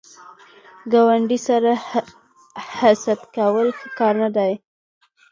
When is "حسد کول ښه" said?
2.77-3.87